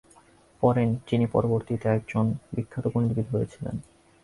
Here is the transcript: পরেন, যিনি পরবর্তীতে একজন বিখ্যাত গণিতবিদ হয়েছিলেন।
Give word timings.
পরেন, 0.63 0.89
যিনি 1.07 1.25
পরবর্তীতে 1.25 1.87
একজন 1.89 2.25
বিখ্যাত 2.55 2.85
গণিতবিদ 2.87 3.27
হয়েছিলেন। 3.31 3.75